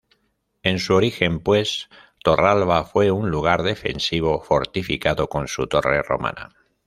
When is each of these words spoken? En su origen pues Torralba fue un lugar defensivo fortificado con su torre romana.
En 0.63 0.79
su 0.79 0.95
origen 0.95 1.41
pues 1.41 1.87
Torralba 2.23 2.85
fue 2.85 3.11
un 3.11 3.29
lugar 3.29 3.61
defensivo 3.61 4.41
fortificado 4.41 5.27
con 5.29 5.47
su 5.47 5.67
torre 5.67 6.01
romana. 6.01 6.49